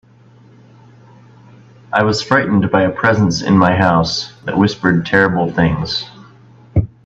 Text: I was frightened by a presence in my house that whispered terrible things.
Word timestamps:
I 1.93 2.01
was 2.01 2.23
frightened 2.23 2.71
by 2.71 2.81
a 2.81 2.89
presence 2.89 3.43
in 3.43 3.55
my 3.55 3.75
house 3.75 4.33
that 4.45 4.57
whispered 4.57 5.05
terrible 5.05 5.51
things. 5.53 6.09